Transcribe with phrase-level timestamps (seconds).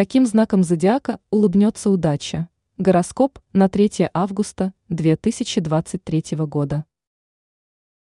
[0.00, 2.48] Каким знаком зодиака улыбнется удача?
[2.78, 6.86] Гороскоп на 3 августа 2023 года.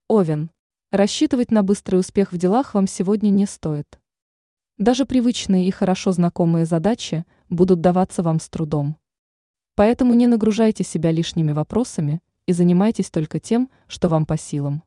[0.09, 0.51] Овен.
[0.91, 4.01] Рассчитывать на быстрый успех в делах вам сегодня не стоит.
[4.79, 8.97] Даже привычные и хорошо знакомые задачи будут даваться вам с трудом.
[9.75, 14.83] Поэтому не нагружайте себя лишними вопросами и занимайтесь только тем, что вам по силам.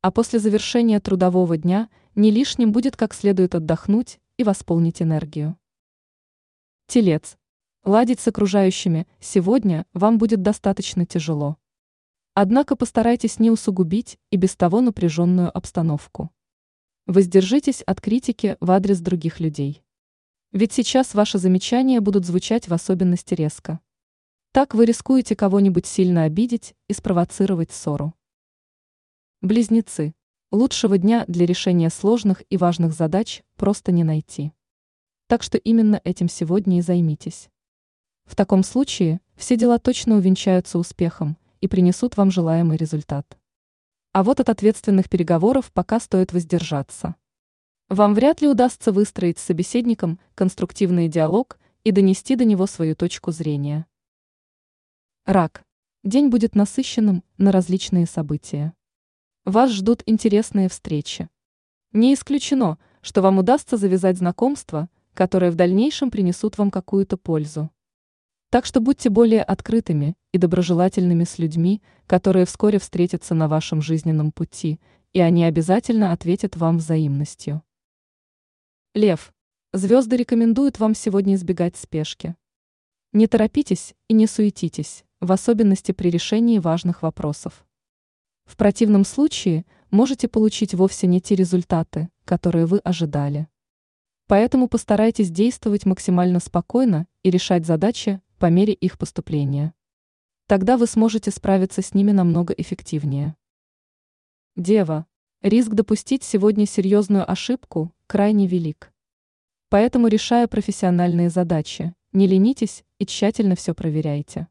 [0.00, 5.56] А после завершения трудового дня не лишним будет как следует отдохнуть и восполнить энергию.
[6.94, 7.36] Телец.
[7.82, 11.56] Ладить с окружающими сегодня вам будет достаточно тяжело.
[12.34, 16.30] Однако постарайтесь не усугубить и без того напряженную обстановку.
[17.06, 19.82] Воздержитесь от критики в адрес других людей.
[20.52, 23.80] Ведь сейчас ваши замечания будут звучать в особенности резко.
[24.52, 28.14] Так вы рискуете кого-нибудь сильно обидеть и спровоцировать ссору.
[29.40, 30.14] Близнецы.
[30.52, 34.52] Лучшего дня для решения сложных и важных задач просто не найти.
[35.26, 37.48] Так что именно этим сегодня и займитесь.
[38.24, 43.38] В таком случае все дела точно увенчаются успехом и принесут вам желаемый результат.
[44.12, 47.16] А вот от ответственных переговоров пока стоит воздержаться.
[47.88, 53.30] Вам вряд ли удастся выстроить с собеседником конструктивный диалог и донести до него свою точку
[53.30, 53.86] зрения.
[55.26, 55.64] Рак.
[56.02, 58.74] День будет насыщенным на различные события.
[59.44, 61.28] Вас ждут интересные встречи.
[61.92, 67.70] Не исключено, что вам удастся завязать знакомства, которые в дальнейшем принесут вам какую-то пользу.
[68.50, 74.30] Так что будьте более открытыми и доброжелательными с людьми, которые вскоре встретятся на вашем жизненном
[74.30, 74.78] пути,
[75.12, 77.62] и они обязательно ответят вам взаимностью.
[78.94, 79.32] Лев.
[79.72, 82.36] Звезды рекомендуют вам сегодня избегать спешки.
[83.12, 87.66] Не торопитесь и не суетитесь, в особенности при решении важных вопросов.
[88.44, 93.48] В противном случае можете получить вовсе не те результаты, которые вы ожидали.
[94.26, 99.74] Поэтому постарайтесь действовать максимально спокойно и решать задачи по мере их поступления.
[100.46, 103.36] Тогда вы сможете справиться с ними намного эффективнее.
[104.56, 105.06] Дева.
[105.42, 108.92] Риск допустить сегодня серьезную ошибку крайне велик.
[109.68, 114.48] Поэтому, решая профессиональные задачи, не ленитесь и тщательно все проверяйте.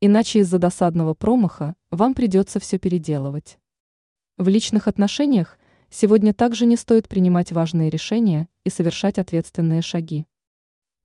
[0.00, 3.58] Иначе из-за досадного промаха вам придется все переделывать.
[4.38, 5.58] В личных отношениях
[5.96, 10.26] сегодня также не стоит принимать важные решения и совершать ответственные шаги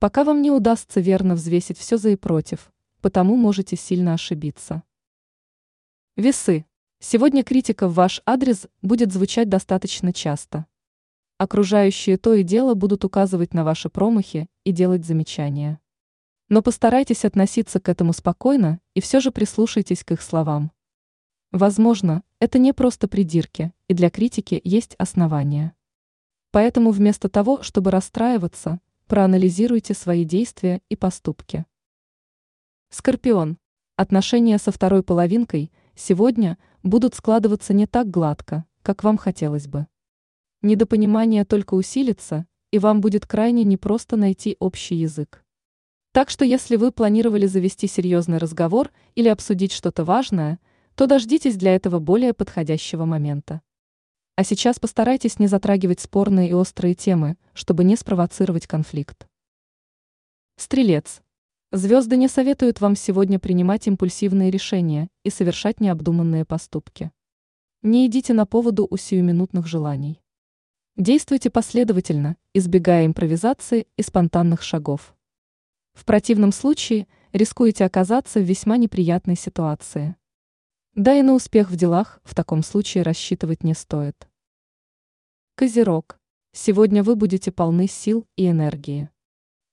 [0.02, 4.82] пока вам не удастся верно взвесить все за и против, потому можете сильно ошибиться.
[6.16, 6.66] Весы.
[6.98, 10.66] Сегодня критика в ваш адрес будет звучать достаточно часто.
[11.38, 15.78] Окружающие то и дело будут указывать на ваши промахи и делать замечания.
[16.48, 20.72] Но постарайтесь относиться к этому спокойно и все же прислушайтесь к их словам.
[21.52, 25.76] Возможно, это не просто придирки, и для критики есть основания.
[26.50, 31.66] Поэтому вместо того, чтобы расстраиваться, проанализируйте свои действия и поступки.
[32.90, 33.58] Скорпион.
[33.94, 39.86] Отношения со второй половинкой сегодня будут складываться не так гладко, как вам хотелось бы.
[40.62, 45.44] Недопонимание только усилится, и вам будет крайне непросто найти общий язык.
[46.10, 50.58] Так что если вы планировали завести серьезный разговор или обсудить что-то важное,
[50.94, 53.62] то дождитесь для этого более подходящего момента.
[54.36, 59.26] А сейчас постарайтесь не затрагивать спорные и острые темы, чтобы не спровоцировать конфликт.
[60.56, 61.22] Стрелец.
[61.70, 67.10] Звезды не советуют вам сегодня принимать импульсивные решения и совершать необдуманные поступки.
[67.82, 70.20] Не идите на поводу у сиюминутных желаний.
[70.96, 75.14] Действуйте последовательно, избегая импровизации и спонтанных шагов.
[75.94, 80.16] В противном случае рискуете оказаться в весьма неприятной ситуации.
[80.94, 84.28] Да и на успех в делах в таком случае рассчитывать не стоит.
[85.54, 86.18] Козерог.
[86.52, 89.08] Сегодня вы будете полны сил и энергии.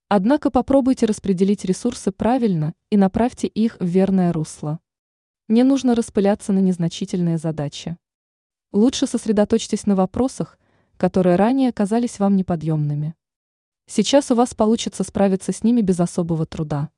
[0.08, 4.80] Однако попробуйте распределить ресурсы правильно и направьте их в верное русло.
[5.46, 7.98] Не нужно распыляться на незначительные задачи.
[8.72, 10.58] Лучше сосредоточьтесь на вопросах,
[10.96, 13.14] которые ранее казались вам неподъемными.
[13.86, 16.90] Сейчас у вас получится справиться с ними без особого труда.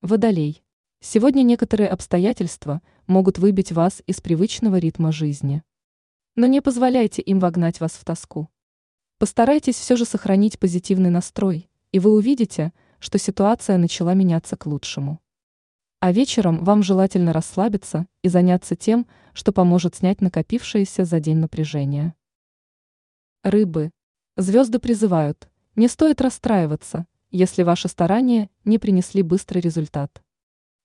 [0.00, 0.63] Водолей.
[1.06, 5.62] Сегодня некоторые обстоятельства могут выбить вас из привычного ритма жизни.
[6.34, 8.48] Но не позволяйте им вогнать вас в тоску.
[9.18, 15.20] Постарайтесь все же сохранить позитивный настрой, и вы увидите, что ситуация начала меняться к лучшему.
[16.00, 22.14] А вечером вам желательно расслабиться и заняться тем, что поможет снять накопившееся за день напряжение.
[23.42, 23.90] Рыбы.
[24.38, 30.23] Звезды призывают, не стоит расстраиваться, если ваши старания не принесли быстрый результат.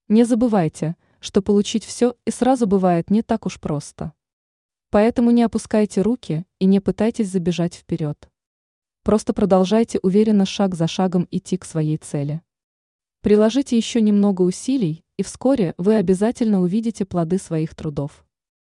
[0.10, 4.14] Не забывайте, что получить все и сразу бывает не так уж просто.
[4.90, 8.28] Поэтому не опускайте руки и не пытайтесь забежать вперед.
[9.04, 12.42] просто продолжайте уверенно шаг за шагом идти к своей цели.
[13.22, 18.26] Приложите еще немного усилий, и вскоре вы обязательно увидите плоды своих трудов.